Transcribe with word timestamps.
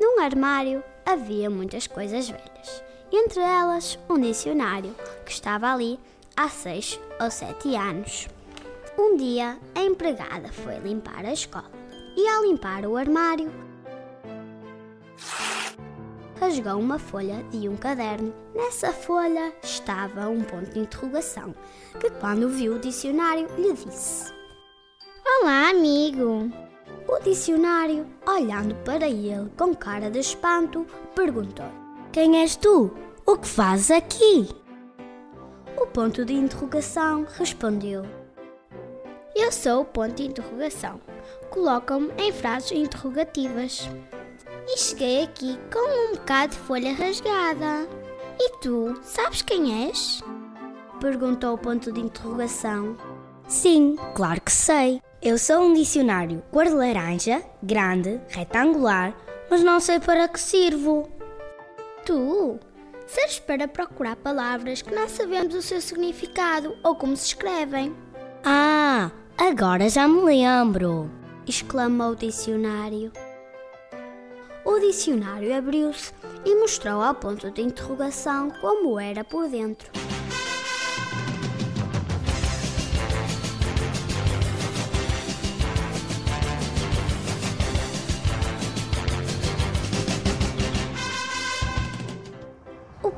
Num 0.00 0.20
armário 0.20 0.82
havia 1.04 1.50
muitas 1.50 1.86
coisas 1.86 2.28
velhas. 2.28 2.84
Entre 3.10 3.40
elas, 3.40 3.98
um 4.08 4.20
dicionário 4.20 4.94
que 5.24 5.32
estava 5.32 5.72
ali 5.72 5.98
há 6.36 6.48
seis 6.48 7.00
ou 7.20 7.30
sete 7.30 7.74
anos. 7.74 8.28
Um 8.98 9.16
dia, 9.16 9.58
a 9.74 9.82
empregada 9.82 10.52
foi 10.52 10.78
limpar 10.78 11.24
a 11.24 11.32
escola 11.32 11.70
e, 12.16 12.28
ao 12.28 12.42
limpar 12.42 12.84
o 12.84 12.96
armário, 12.96 13.50
rasgou 16.40 16.78
uma 16.78 16.98
folha 16.98 17.42
de 17.50 17.68
um 17.68 17.76
caderno. 17.76 18.32
Nessa 18.54 18.92
folha 18.92 19.52
estava 19.62 20.28
um 20.28 20.42
ponto 20.42 20.70
de 20.70 20.80
interrogação 20.80 21.54
que, 22.00 22.10
quando 22.10 22.48
viu 22.48 22.74
o 22.74 22.78
dicionário, 22.78 23.48
lhe 23.56 23.72
disse: 23.72 24.32
Olá, 25.40 25.70
amigo! 25.70 26.67
O 27.08 27.18
dicionário, 27.20 28.06
olhando 28.26 28.74
para 28.84 29.08
ele 29.08 29.50
com 29.56 29.74
cara 29.74 30.10
de 30.10 30.18
espanto, 30.18 30.86
perguntou: 31.14 31.66
Quem 32.12 32.40
és 32.40 32.54
tu? 32.56 32.92
O 33.26 33.36
que 33.36 33.48
fazes 33.48 33.90
aqui? 33.90 34.48
O 35.76 35.86
ponto 35.86 36.24
de 36.24 36.34
interrogação 36.34 37.26
respondeu: 37.36 38.04
Eu 39.34 39.50
sou 39.52 39.82
o 39.82 39.84
ponto 39.84 40.14
de 40.14 40.26
interrogação. 40.26 41.00
Colocam-me 41.50 42.12
em 42.18 42.32
frases 42.32 42.72
interrogativas. 42.72 43.88
E 44.66 44.78
cheguei 44.78 45.22
aqui 45.24 45.58
com 45.72 45.78
um 45.78 46.16
bocado 46.16 46.52
de 46.52 46.58
folha 46.58 46.92
rasgada. 46.92 47.88
E 48.38 48.58
tu, 48.60 48.98
sabes 49.02 49.42
quem 49.42 49.88
és? 49.88 50.22
Perguntou 51.00 51.54
o 51.54 51.58
ponto 51.58 51.90
de 51.90 52.00
interrogação. 52.00 52.96
Sim, 53.46 53.96
claro 54.14 54.40
que 54.40 54.52
sei. 54.52 55.00
Eu 55.20 55.36
sou 55.36 55.62
um 55.62 55.74
dicionário 55.74 56.44
cor 56.52 56.66
de 56.66 56.74
laranja, 56.74 57.42
grande, 57.60 58.20
retangular, 58.28 59.16
mas 59.50 59.64
não 59.64 59.80
sei 59.80 59.98
para 59.98 60.28
que 60.28 60.38
sirvo. 60.38 61.08
Tu? 62.06 62.60
Serves 63.04 63.40
para 63.40 63.66
procurar 63.66 64.14
palavras 64.14 64.80
que 64.80 64.94
não 64.94 65.08
sabemos 65.08 65.56
o 65.56 65.62
seu 65.62 65.80
significado 65.80 66.76
ou 66.84 66.94
como 66.94 67.16
se 67.16 67.26
escrevem. 67.26 67.96
Ah, 68.44 69.10
agora 69.36 69.88
já 69.88 70.06
me 70.06 70.22
lembro! 70.22 71.10
exclamou 71.44 72.12
o 72.12 72.16
dicionário. 72.16 73.10
O 74.64 74.78
dicionário 74.78 75.56
abriu-se 75.56 76.12
e 76.44 76.54
mostrou 76.54 77.02
ao 77.02 77.14
ponto 77.14 77.50
de 77.50 77.62
interrogação 77.62 78.52
como 78.60 79.00
era 79.00 79.24
por 79.24 79.48
dentro. 79.48 79.90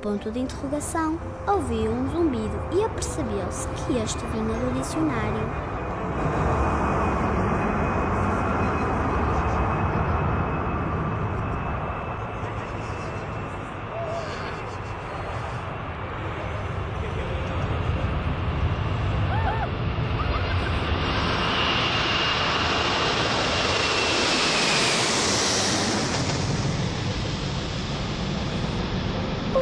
Ponto 0.00 0.30
de 0.30 0.40
interrogação 0.40 1.18
ouviu 1.46 1.90
um 1.90 2.10
zumbido 2.10 2.58
e 2.72 2.82
apercebeu-se 2.82 3.68
que 3.68 3.98
este 3.98 4.18
vinha 4.26 4.58
do 4.58 4.78
dicionário. 4.78 5.69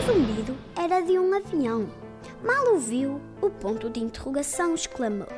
Zumbido 0.08 0.56
era 0.74 1.00
de 1.02 1.19
um 1.19 1.34
avião. 1.36 1.86
Mal 2.42 2.74
o 2.74 2.78
viu, 2.78 3.20
o 3.42 3.50
ponto 3.50 3.91
de 3.91 4.00
interrogação 4.00 4.74
exclamou: 4.74 5.28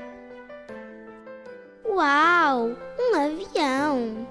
Uau! 1.84 2.70
Um 2.98 3.16
avião! 3.16 4.28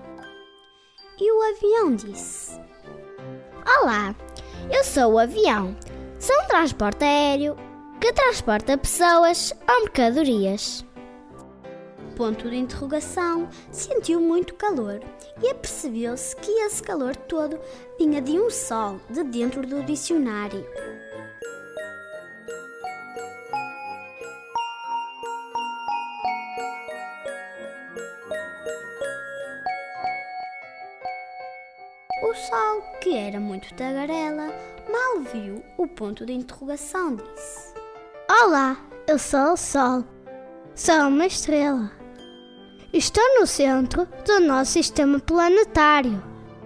E 1.20 1.32
o 1.32 1.42
avião 1.42 1.94
disse: 1.94 2.58
Olá, 3.82 4.16
eu 4.72 4.84
sou 4.84 5.14
o 5.14 5.20
avião. 5.20 5.76
Sou 6.20 6.36
um 6.42 6.48
transporte 6.48 7.04
aéreo 7.04 7.58
que 8.00 8.14
transporta 8.14 8.78
pessoas 8.78 9.54
ou 9.68 9.82
mercadorias. 9.82 10.86
Ponto 12.20 12.50
de 12.50 12.58
interrogação 12.58 13.48
sentiu 13.72 14.20
muito 14.20 14.54
calor 14.56 15.00
e 15.42 15.50
apercebeu-se 15.50 16.36
que 16.36 16.52
esse 16.52 16.84
calor 16.84 17.16
todo 17.16 17.58
vinha 17.98 18.22
de 18.22 18.38
um 18.38 18.50
sol 18.50 19.00
de 19.10 19.24
dentro 19.24 19.66
do 19.66 19.82
dicionário. 19.84 20.66
O 32.22 32.36
sol, 32.36 32.82
que 33.00 33.16
era 33.16 33.40
muito 33.40 33.74
tagarela, 33.76 34.54
mal 34.92 35.22
viu 35.22 35.64
o 35.78 35.88
ponto 35.88 36.26
de 36.26 36.34
interrogação, 36.34 37.16
disse: 37.16 37.74
Olá, 38.30 38.76
eu 39.08 39.18
sou 39.18 39.54
o 39.54 39.58
Sol. 39.58 40.04
Sou 40.76 41.08
uma 41.08 41.26
estrela. 41.26 41.99
Estou 42.92 43.40
no 43.40 43.46
centro 43.46 44.08
do 44.26 44.40
nosso 44.40 44.72
sistema 44.72 45.20
planetário. 45.20 46.24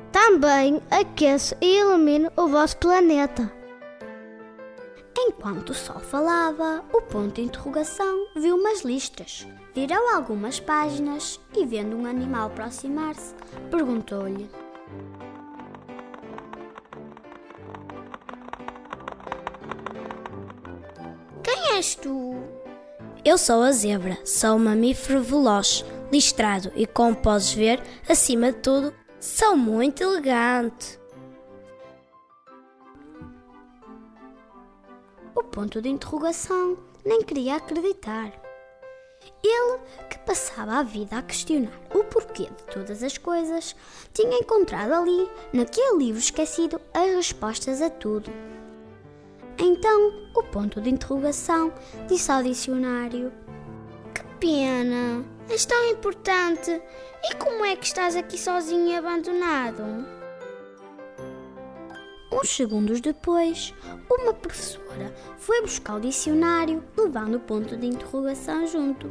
Também 0.09 0.81
aqueço 0.89 1.53
e 1.59 1.79
ilumino 1.79 2.31
o 2.37 2.47
vosso 2.47 2.77
planeta. 2.77 3.51
Enquanto 5.17 5.71
o 5.71 5.73
Sol 5.73 5.99
falava, 5.99 6.81
o 6.93 7.01
ponto 7.01 7.35
de 7.35 7.41
interrogação 7.41 8.27
viu 8.37 8.55
umas 8.55 8.83
listras. 8.83 9.45
Virou 9.75 10.15
algumas 10.15 10.61
páginas 10.61 11.41
e, 11.53 11.65
vendo 11.65 11.97
um 11.97 12.05
animal 12.05 12.47
aproximar-se, 12.47 13.35
perguntou-lhe: 13.69 14.49
Quem 21.43 21.75
és 21.75 21.95
tu? 21.95 22.41
Eu 23.25 23.37
sou 23.37 23.61
a 23.61 23.71
zebra, 23.71 24.17
sou 24.25 24.55
um 24.55 24.59
mamífero 24.59 25.21
veloz, 25.21 25.85
listrado 26.11 26.71
e, 26.75 26.85
como 26.85 27.15
podes 27.15 27.53
ver, 27.53 27.81
acima 28.07 28.51
de 28.51 28.59
tudo, 28.59 28.93
sou 29.19 29.55
muito 29.55 30.03
elegante. 30.03 30.99
O 35.35 35.43
ponto 35.43 35.81
de 35.81 35.89
interrogação 35.89 36.77
nem 37.05 37.21
queria 37.23 37.55
acreditar. 37.55 38.31
Ele, 39.43 39.79
que 40.09 40.17
passava 40.19 40.79
a 40.79 40.83
vida 40.83 41.17
a 41.17 41.21
questionar 41.21 41.79
o 41.93 42.03
porquê 42.03 42.43
de 42.43 42.63
todas 42.73 43.03
as 43.03 43.17
coisas, 43.17 43.75
tinha 44.13 44.37
encontrado 44.37 44.93
ali, 44.93 45.29
naquele 45.51 45.97
livro 45.97 46.19
esquecido, 46.19 46.79
as 46.93 47.15
respostas 47.15 47.81
a 47.81 47.89
tudo. 47.89 48.31
Então, 49.57 50.29
o 50.35 50.43
ponto 50.43 50.81
de 50.81 50.89
interrogação 50.89 51.73
disse 52.07 52.31
ao 52.31 52.43
dicionário: 52.43 53.31
pena! 54.43 55.23
És 55.49 55.65
tão 55.65 55.89
importante! 55.89 56.69
E 57.23 57.35
como 57.35 57.63
é 57.63 57.77
que 57.77 57.85
estás 57.85 58.13
aqui 58.13 58.37
sozinho 58.37 58.89
e 58.89 58.95
abandonado? 58.95 59.81
Uns 62.29 62.49
segundos 62.49 62.99
depois, 62.99 63.73
uma 64.11 64.33
professora 64.33 65.15
foi 65.37 65.61
buscar 65.61 65.95
o 65.95 66.01
dicionário, 66.01 66.83
levando 66.97 67.35
o 67.35 67.39
ponto 67.39 67.77
de 67.77 67.87
interrogação 67.87 68.67
junto. 68.67 69.09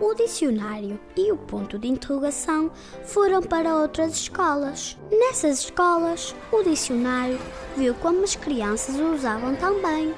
O 0.00 0.14
dicionário 0.14 0.98
e 1.14 1.30
o 1.30 1.36
ponto 1.36 1.78
de 1.78 1.88
interrogação 1.88 2.72
foram 3.04 3.42
para 3.42 3.76
outras 3.76 4.12
escolas. 4.12 4.96
Nessas 5.10 5.64
escolas, 5.64 6.34
o 6.50 6.62
dicionário 6.62 7.38
viu 7.76 7.94
como 7.96 8.24
as 8.24 8.34
crianças 8.34 8.94
o 8.98 9.12
usavam 9.12 9.54
também, 9.56 10.14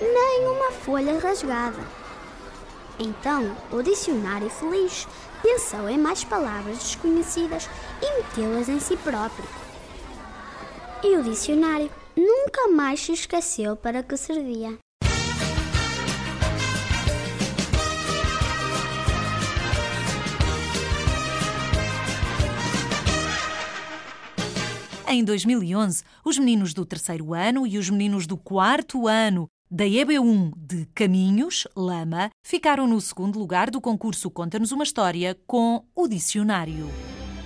nem 0.00 0.48
uma 0.48 0.72
folha 0.72 1.16
rasgada. 1.20 1.99
Então, 3.02 3.56
o 3.72 3.82
dicionário 3.82 4.50
feliz 4.50 5.08
pensou 5.42 5.88
em 5.88 5.96
mais 5.96 6.22
palavras 6.22 6.76
desconhecidas 6.76 7.66
e 8.02 8.16
metê-las 8.18 8.68
em 8.68 8.78
si 8.78 8.94
próprio. 8.98 9.48
E 11.02 11.16
o 11.16 11.22
dicionário 11.22 11.90
nunca 12.14 12.68
mais 12.68 13.00
se 13.00 13.12
esqueceu 13.12 13.74
para 13.74 14.02
que 14.02 14.18
servia. 14.18 14.76
Em 25.08 25.24
2011, 25.24 26.04
os 26.22 26.38
meninos 26.38 26.74
do 26.74 26.84
terceiro 26.84 27.32
ano 27.32 27.66
e 27.66 27.78
os 27.78 27.88
meninos 27.88 28.26
do 28.26 28.36
quarto 28.36 29.08
ano 29.08 29.48
da 29.70 29.84
EB1 29.84 30.52
de 30.56 30.86
Caminhos, 30.94 31.68
Lama, 31.76 32.30
ficaram 32.42 32.88
no 32.88 33.00
segundo 33.00 33.38
lugar 33.38 33.70
do 33.70 33.80
concurso 33.80 34.28
Conta-nos 34.30 34.72
uma 34.72 34.82
História 34.82 35.38
com 35.46 35.84
o 35.94 36.08
Dicionário. 36.08 36.90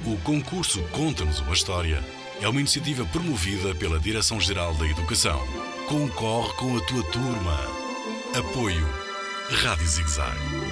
O 0.06 0.16
concurso 0.22 0.82
Conta-nos 0.90 1.40
uma 1.40 1.52
História 1.52 2.02
é 2.40 2.48
uma 2.48 2.60
iniciativa 2.60 3.04
promovida 3.06 3.74
pela 3.74 4.00
Direção-Geral 4.00 4.74
da 4.74 4.86
Educação. 4.86 5.38
Concorre 5.88 6.52
com 6.54 6.76
a 6.76 6.80
tua 6.80 7.02
turma. 7.10 7.58
Apoio 8.34 8.88
Rádio 9.50 9.86
Zigzag. 9.86 10.63